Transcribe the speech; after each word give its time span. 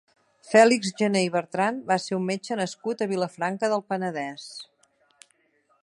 Fèlix 0.51 0.87
Janer 1.01 1.21
i 1.25 1.27
Bertran 1.35 1.77
va 1.91 1.97
ser 2.05 2.17
un 2.21 2.25
metge 2.31 2.57
nascut 2.63 3.05
a 3.05 3.09
Vilafranca 3.13 3.71
del 3.75 3.85
Penedès. 3.93 4.49